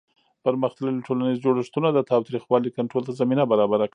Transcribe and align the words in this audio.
پرمختللي 0.45 1.05
ټولنیز 1.07 1.37
جوړښتونه 1.45 1.87
د 1.91 1.99
تاوتریخوالي 2.11 2.69
کنټرول 2.77 3.03
ته 3.07 3.13
زمینه 3.21 3.43
برابره 3.51 3.85
کړه. 3.87 3.89